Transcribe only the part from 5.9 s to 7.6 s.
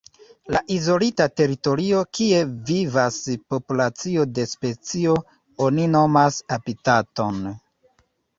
nomas habitaton.